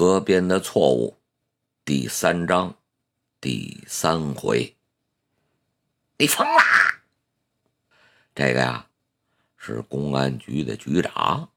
[0.00, 1.18] 河边的错误，
[1.84, 2.74] 第三章，
[3.38, 4.74] 第三回。
[6.16, 7.02] 你疯啦！
[8.34, 8.86] 这个呀，
[9.58, 11.50] 是公安局的局长。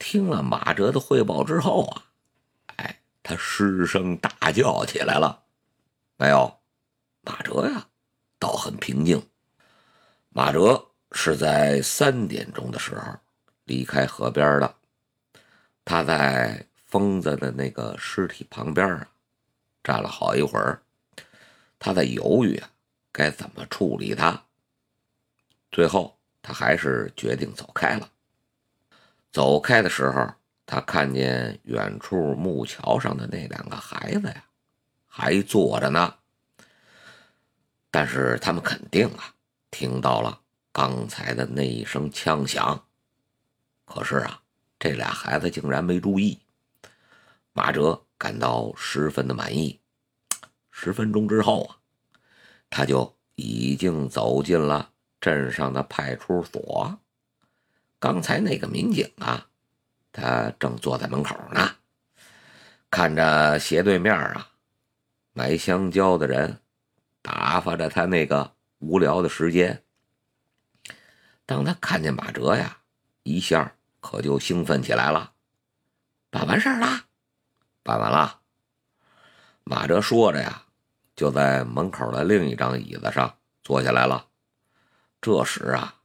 [0.00, 2.06] 听了马哲的汇报之后啊，
[2.74, 5.44] 哎，他失声大叫起来了。
[6.16, 6.58] 没有，
[7.20, 7.86] 马哲呀，
[8.40, 9.30] 倒很平静。
[10.30, 13.16] 马哲是在三点钟的时候
[13.62, 14.74] 离开河边的，
[15.84, 16.66] 他在。
[16.94, 19.08] 疯子的那个尸体旁边啊，
[19.82, 20.80] 站了好一会儿，
[21.76, 22.70] 他在犹豫啊，
[23.10, 24.44] 该怎么处理他。
[25.72, 28.08] 最后，他还是决定走开了。
[29.32, 34.44] 走开的时候，他看见远处木桥上的那两个孩子呀，
[35.08, 36.14] 还坐着呢。
[37.90, 39.34] 但是他们肯定啊，
[39.72, 42.86] 听到了刚才的那一声枪响。
[43.84, 44.42] 可是啊，
[44.78, 46.38] 这俩孩子竟然没注意。
[47.54, 49.80] 马哲感到十分的满意。
[50.70, 51.78] 十分钟之后啊，
[52.68, 56.98] 他就已经走进了镇上的派出所。
[58.00, 59.46] 刚才那个民警啊，
[60.12, 61.76] 他正坐在门口呢，
[62.90, 64.50] 看着斜对面啊
[65.32, 66.60] 买香蕉的人
[67.22, 69.82] 打发着他那个无聊的时间。
[71.46, 72.78] 当他看见马哲呀，
[73.22, 75.32] 一下可就兴奋起来了，
[76.30, 77.04] 办完事儿了。
[77.84, 78.40] 办完了，
[79.62, 80.64] 马哲说着呀，
[81.14, 84.26] 就在门口的另一张椅子上坐下来了。
[85.20, 86.00] 这时啊，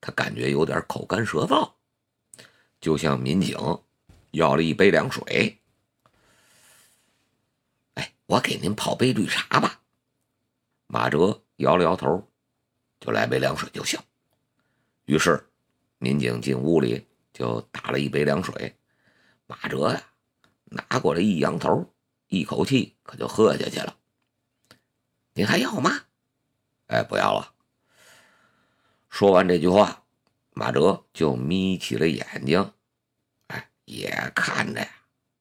[0.00, 1.72] 他感觉有点口干舌燥，
[2.80, 3.58] 就向民警
[4.30, 5.60] 要了一杯凉水。
[7.94, 9.80] 哎，我给您泡杯绿茶吧。
[10.86, 12.28] 马哲摇了摇头，
[13.00, 13.98] 就来杯凉水就行。
[15.06, 15.44] 于是，
[15.98, 18.76] 民警进屋里就打了一杯凉水。
[19.48, 20.00] 马哲呀。
[20.74, 21.92] 拿过来一扬头，
[22.26, 23.96] 一口气可就喝下去了。
[25.32, 25.90] 您还要吗？
[26.86, 27.54] 哎，不要了。
[29.08, 30.04] 说完这句话，
[30.50, 32.72] 马哲就眯起了眼睛，
[33.48, 34.88] 哎，也看着呀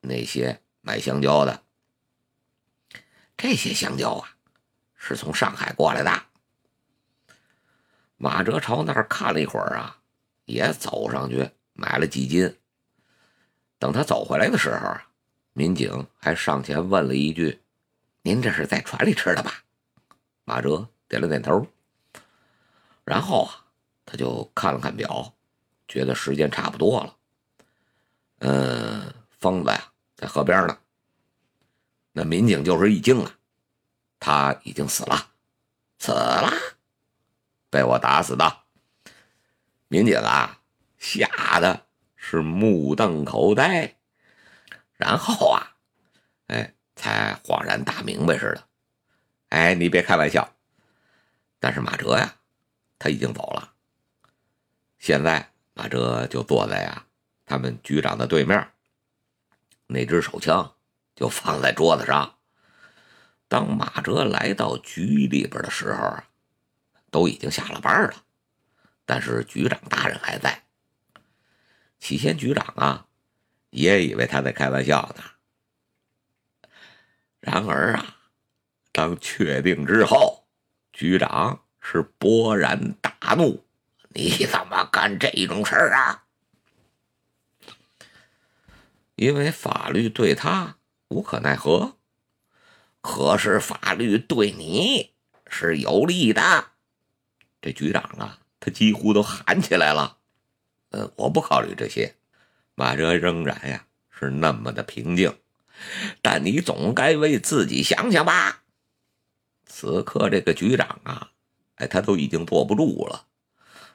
[0.00, 1.62] 那些卖香蕉的。
[3.36, 4.36] 这些香蕉啊，
[4.94, 6.22] 是从上海过来的。
[8.16, 10.00] 马哲朝那儿看了一会儿啊，
[10.44, 12.58] 也走上去买了几斤。
[13.78, 15.10] 等他走回来的时候啊。
[15.54, 17.62] 民警还上前问了一句
[18.22, 19.62] ：“您这是在船里吃的吧？”
[20.44, 21.66] 马哲点了点头，
[23.04, 23.64] 然后啊，
[24.04, 25.32] 他就看了看表，
[25.86, 27.16] 觉得时间差不多了。
[28.40, 30.76] 嗯，疯子呀，在河边呢。
[32.12, 33.38] 那民警就是一惊啊，
[34.18, 35.30] 他已经死了，
[35.98, 36.52] 死了，
[37.70, 38.64] 被我打死的。
[39.86, 40.60] 民警啊，
[40.98, 41.86] 吓得
[42.16, 43.96] 是目瞪口呆。
[44.96, 45.76] 然后啊，
[46.46, 48.68] 哎，才恍然大明白似的。
[49.48, 50.54] 哎，你别开玩笑。
[51.58, 52.36] 但是马哲呀，
[52.98, 53.72] 他已经走了。
[54.98, 57.06] 现在马哲就坐在呀
[57.44, 58.70] 他们局长的对面，
[59.86, 60.74] 那支手枪
[61.14, 62.38] 就放在桌子上。
[63.48, 66.28] 当马哲来到局里边的时候啊，
[67.10, 68.24] 都已经下了班了，
[69.04, 70.62] 但是局长大人还在。
[71.98, 73.06] 起先局长啊。
[73.74, 75.24] 也以为他在开玩笑呢。
[77.40, 78.16] 然而啊，
[78.92, 80.46] 当确定之后，
[80.92, 83.64] 局长是勃然大怒
[84.14, 86.24] ：“你怎么干这种事儿啊？”
[89.16, 90.76] 因为法律对他
[91.08, 91.96] 无可奈何，
[93.00, 95.12] 可是法律对你
[95.48, 96.70] 是有利的。
[97.60, 100.18] 这局长啊，他几乎都喊起来了
[100.90, 102.14] ：“呃，我不考虑这些。”
[102.74, 105.38] 马哲仍然呀是那么的平静，
[106.22, 108.62] 但你总该为自己想想吧。
[109.66, 111.30] 此刻这个局长啊，
[111.76, 113.26] 哎，他都已经坐不住了，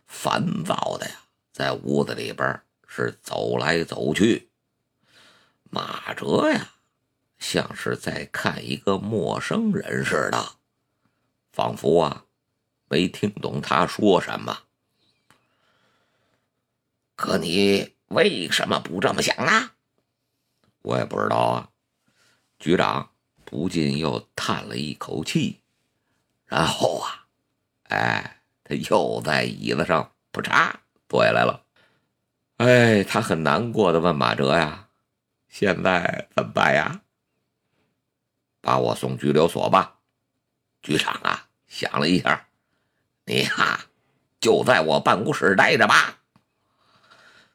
[0.08, 4.50] 烦躁的呀，在屋子里边是走来走去。
[5.70, 6.74] 马哲呀，
[7.38, 10.56] 像是在看一个陌生人似的，
[11.52, 12.26] 仿佛啊
[12.88, 14.64] 没听懂他说什么。
[17.16, 17.99] 可你。
[18.10, 19.72] 为什么不这么想呢？
[20.82, 21.70] 我也不知道啊。
[22.60, 23.12] 局长
[23.46, 25.62] 不禁又叹了一口气，
[26.46, 27.26] 然后啊，
[27.84, 30.74] 哎，他又在椅子上扑嚓
[31.08, 31.64] 坐下来了。
[32.58, 34.90] 哎，他很难过的问马哲呀
[35.48, 37.02] ：“现在怎么办呀？”
[38.62, 40.00] 把我送拘留所吧。
[40.82, 42.48] 局长啊，想了一下，
[43.26, 43.86] 你呀，
[44.42, 46.19] 就在我办公室待着吧。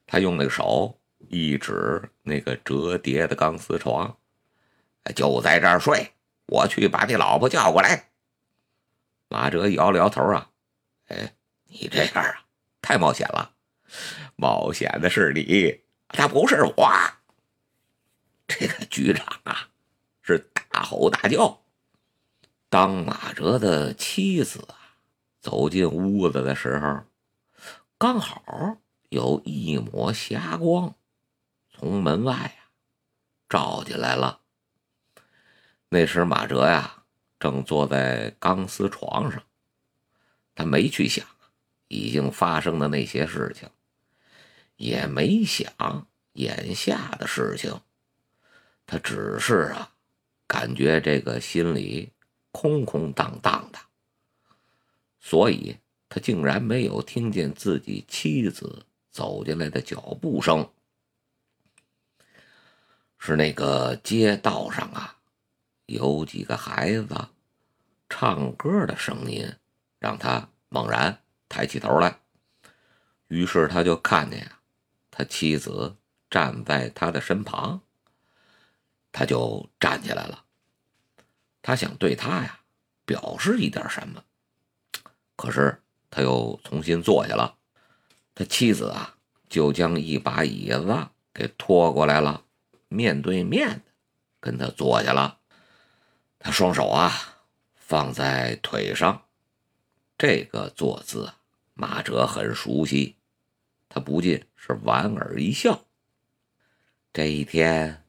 [0.06, 0.98] 他用那个手
[1.28, 4.16] 一指那个折叠的钢丝床，
[5.14, 6.12] 就在这儿睡。
[6.46, 8.10] 我去把你老婆叫过来。
[9.28, 10.50] 马哲摇了摇头啊，
[11.08, 11.34] 哎，
[11.64, 12.44] 你这样啊，
[12.82, 13.52] 太冒险了。
[14.36, 16.92] 冒险的是你，他不是我。
[18.46, 19.70] 这个局长啊，
[20.20, 21.62] 是大吼大叫。
[22.68, 24.98] 当马哲的妻子啊
[25.40, 27.04] 走进屋子的时候，
[27.96, 28.76] 刚好
[29.14, 30.96] 有一抹霞光
[31.70, 32.74] 从门外啊
[33.48, 34.40] 照进来了。
[35.88, 37.04] 那时马哲呀
[37.38, 39.40] 正坐在钢丝床上，
[40.56, 41.24] 他没去想
[41.86, 43.70] 已经发生的那些事情，
[44.76, 47.80] 也没想眼下的事情，
[48.84, 49.92] 他只是啊
[50.48, 52.10] 感觉这个心里。
[52.56, 53.80] 空空荡荡的，
[55.18, 55.78] 所以
[56.08, 60.68] 他竟然没有听见自己妻子走进来的脚步声。
[63.16, 65.16] 是那个街道上啊，
[65.86, 67.28] 有几个孩子
[68.08, 69.50] 唱歌的声音，
[70.00, 72.18] 让他猛然抬起头来。
[73.28, 74.58] 于是他就看见呀，
[75.12, 75.96] 他妻子
[76.28, 77.80] 站在他的身旁，
[79.12, 80.44] 他就站起来了。
[81.62, 82.60] 他想对他呀
[83.06, 84.24] 表示一点什么，
[85.36, 87.56] 可是他又重新坐下了。
[88.34, 89.16] 他妻子啊
[89.48, 92.44] 就将一把椅子给拖过来了，
[92.88, 93.82] 面对面的
[94.40, 95.38] 跟他坐下了。
[96.38, 97.12] 他双手啊
[97.74, 99.22] 放在腿上，
[100.18, 101.32] 这个坐姿
[101.74, 103.16] 马哲很熟悉，
[103.88, 105.84] 他不禁是莞尔一笑。
[107.12, 108.04] 这一天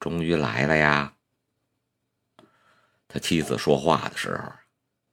[0.00, 1.14] 终于来了呀！
[3.06, 4.52] 他妻子说话的时候，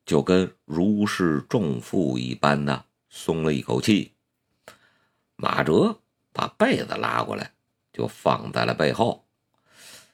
[0.05, 4.13] 就跟如释重负一般的松了一口气。
[5.41, 6.01] 马哲
[6.33, 7.53] 把被子拉过来，
[7.93, 9.25] 就放在了背后。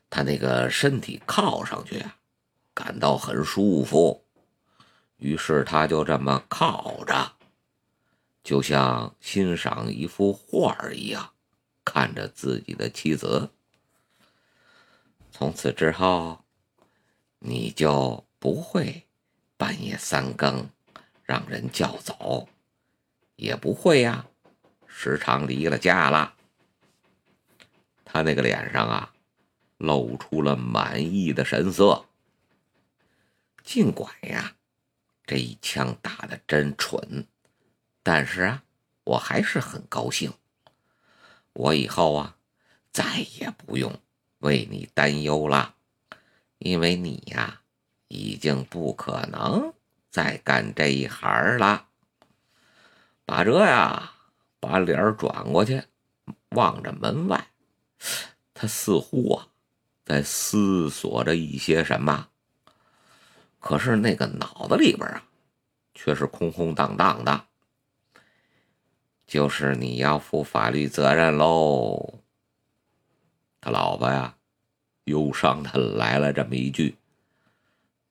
[0.09, 2.15] 他那个身体靠上去啊，
[2.73, 4.23] 感到很舒服。
[5.17, 7.33] 于是他就这么靠着，
[8.43, 11.31] 就像欣赏一幅画一样，
[11.83, 13.49] 看着自己的妻子。
[15.31, 16.39] 从此之后。
[17.39, 19.03] 你就不会
[19.55, 20.67] 半夜三更
[21.21, 22.47] 让人叫走，
[23.35, 24.25] 也不会呀，
[24.97, 26.35] 时常离了家了。
[28.05, 29.13] 他那个脸上啊，
[29.77, 32.05] 露出了满意的神色。
[33.61, 34.55] 尽管呀，
[35.25, 37.27] 这一枪打的真蠢，
[38.01, 38.63] 但是啊，
[39.03, 40.31] 我还是很高兴。
[41.51, 42.37] 我以后啊，
[42.93, 43.99] 再也不用
[44.39, 45.75] 为你担忧了。
[46.59, 47.61] 因为你呀，
[48.07, 49.73] 已经不可能
[50.09, 51.89] 再干这一行了。
[53.25, 54.13] 把这呀，
[54.65, 55.83] 把脸转过去，
[56.49, 57.47] 望着门外，
[58.53, 59.47] 他似乎啊，
[60.03, 62.29] 在思索着一些什么。
[63.59, 65.23] 可是那个脑子里边啊，
[65.93, 67.45] 却是空空荡荡的。
[69.27, 72.21] 就是你要负法律责任喽。
[73.61, 74.35] 他老婆呀。
[75.05, 76.97] 忧伤的来了这么一句，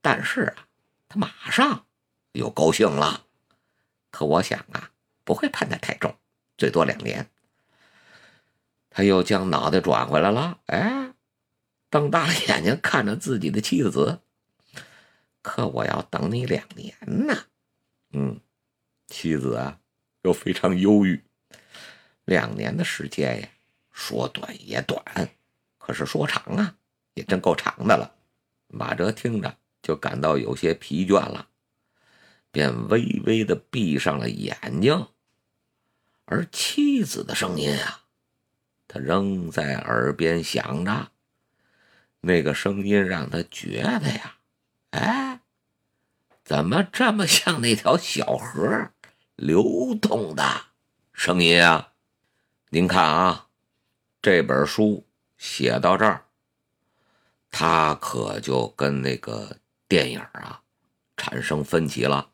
[0.00, 0.68] 但是啊，
[1.08, 1.86] 他马上
[2.34, 3.26] 又高兴了。
[4.12, 4.92] 可我想啊，
[5.24, 6.14] 不会判的太重，
[6.56, 7.28] 最多两年。
[8.90, 11.12] 他又将脑袋转回来了，哎，
[11.90, 14.20] 瞪大眼睛看着自己的妻子。
[15.42, 17.34] 可我要等你两年呢。
[18.12, 18.40] 嗯，
[19.08, 19.80] 妻子啊，
[20.22, 21.22] 又非常忧郁。
[22.24, 23.48] 两年的时间呀，
[23.90, 25.04] 说短也短，
[25.78, 26.76] 可是说长啊。
[27.14, 28.12] 也真够长的了，
[28.66, 31.48] 马哲听着就感到有些疲倦了，
[32.50, 35.06] 便微微的闭上了眼睛。
[36.26, 38.02] 而妻子的声音啊，
[38.88, 41.10] 他仍在耳边响着。
[42.20, 44.36] 那个声音让他觉得呀，
[44.90, 45.40] 哎，
[46.42, 48.90] 怎么这么像那条小河
[49.36, 50.42] 流动的
[51.12, 51.92] 声音啊？
[52.70, 53.48] 您看啊，
[54.22, 56.24] 这本书写到这儿。
[57.50, 60.62] 他可就跟那个电影啊
[61.16, 62.30] 产生分歧了。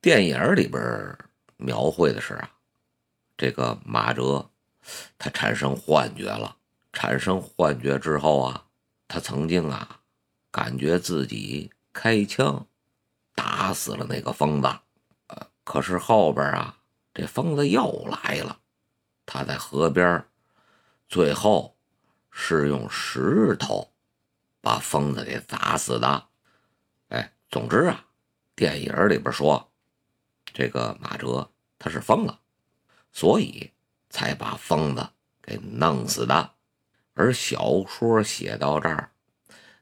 [0.00, 0.82] 电影里边
[1.62, 2.50] 描绘的是啊，
[3.36, 4.50] 这个马哲
[5.16, 6.56] 他产生幻觉了，
[6.92, 8.66] 产生幻觉之后啊，
[9.08, 10.00] 他曾经啊
[10.50, 12.66] 感觉自己开枪
[13.34, 14.68] 打死了那个疯子，
[15.28, 16.78] 呃，可是后边啊
[17.14, 18.58] 这疯子又来了，
[19.24, 20.24] 他在河边，
[21.08, 21.76] 最后。
[22.34, 23.92] 是用石头
[24.62, 26.28] 把疯子给砸死的。
[27.08, 28.06] 哎，总之啊，
[28.56, 29.70] 电影里边说，
[30.52, 32.40] 这个马哲他是疯了，
[33.12, 33.70] 所以
[34.10, 35.08] 才把疯子
[35.42, 36.54] 给弄死的。
[37.14, 39.12] 而小说写到这儿，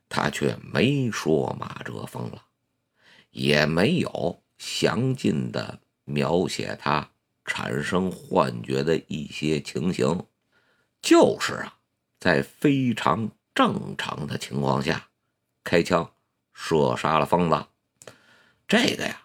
[0.08, 2.42] 他却没说马哲疯了，
[3.30, 7.10] 也没有详尽的描写他
[7.44, 10.26] 产生幻觉的一些情形，
[11.00, 11.78] 就是啊，
[12.18, 15.08] 在非常正常的情况下，
[15.62, 16.12] 开枪
[16.52, 17.66] 射杀了疯子。
[18.66, 19.22] 这个呀，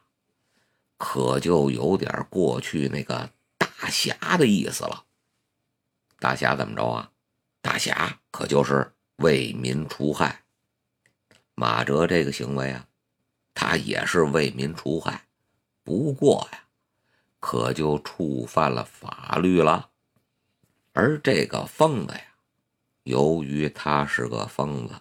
[0.98, 5.06] 可就有点过去那个大侠的意思了。
[6.20, 7.12] 大侠怎么着啊？
[7.62, 10.44] 大侠可就是为民除害。
[11.54, 12.88] 马哲这个行为啊，
[13.54, 15.28] 他也是为民除害，
[15.84, 16.60] 不过呀，
[17.40, 19.90] 可就触犯了法律了。
[20.94, 22.22] 而这个疯子呀，
[23.04, 24.96] 由于他是个疯子，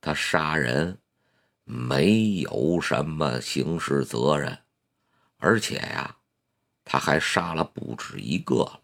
[0.00, 0.98] 他杀人。
[1.70, 4.58] 没有什么刑事责任，
[5.38, 6.16] 而且呀，
[6.84, 8.80] 他还杀了不止一个了。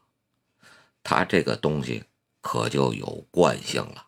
[1.03, 2.05] 他这个东西
[2.41, 4.07] 可就有惯性了。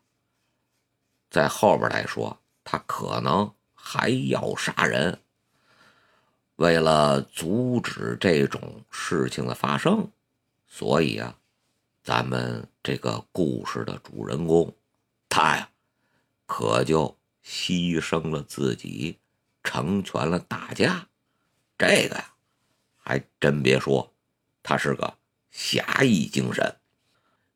[1.30, 5.20] 在后边来说，他可能还要杀人。
[6.56, 10.10] 为了阻止这种事情的发生，
[10.66, 11.36] 所以啊，
[12.02, 14.74] 咱们这个故事的主人公，
[15.28, 15.68] 他呀，
[16.46, 17.16] 可就。
[17.48, 19.20] 牺牲了自己，
[19.62, 21.06] 成全了大家，
[21.78, 22.34] 这个呀，
[23.08, 24.12] 还真别说，
[24.64, 25.16] 他是个
[25.52, 26.74] 侠义精神。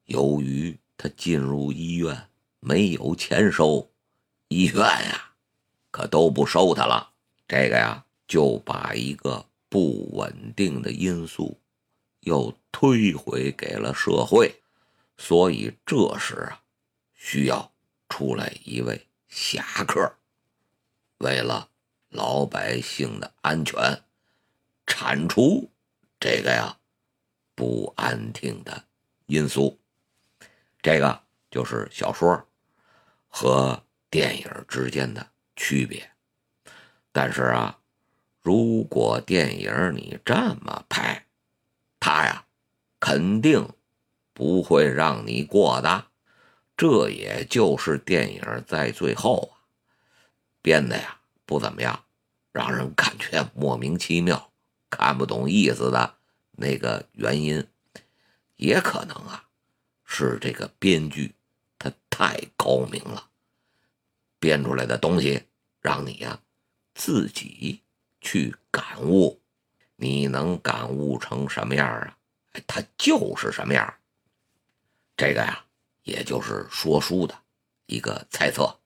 [0.05, 2.29] 由于他进入医院
[2.61, 3.91] 没有钱收，
[4.47, 5.33] 医院呀，
[5.91, 7.11] 可都不收他了。
[7.49, 11.61] 这个呀，就把一个不稳定的因素
[12.21, 14.55] 又推回给了社会。
[15.19, 16.63] 所以这时啊，
[17.15, 17.73] 需要
[18.09, 19.05] 出来一位。
[19.29, 20.13] 侠客
[21.19, 21.69] 为了
[22.09, 24.03] 老百姓的安全，
[24.91, 25.71] 铲除
[26.19, 26.77] 这个呀
[27.55, 28.85] 不安定的
[29.27, 29.79] 因素，
[30.83, 32.45] 这个就是小说
[33.29, 33.81] 和
[34.11, 36.11] 电影之间的区别。
[37.13, 37.79] 但是啊，
[38.43, 41.25] 如果电影你这么拍，
[42.01, 42.45] 他呀
[42.99, 43.69] 肯定
[44.35, 46.07] 不会让你过的。
[46.77, 49.63] 这也就是电影在最后啊
[50.61, 52.05] 编的呀不怎么样，
[52.53, 54.50] 让人感觉莫名其妙、
[54.91, 56.17] 看不懂意思的
[56.51, 57.67] 那个原因，
[58.57, 59.49] 也可能啊
[60.05, 61.35] 是这个编剧
[61.79, 63.31] 他太高明了，
[64.39, 65.45] 编出来的东西
[65.81, 66.41] 让你呀
[66.95, 67.81] 自己
[68.21, 69.41] 去感悟，
[69.97, 72.19] 你能感悟成什么样啊？
[72.53, 73.95] 哎，它就是什么样。
[75.17, 75.65] 这个呀。
[76.03, 77.39] 也就是说书的
[77.85, 78.80] 一个猜测。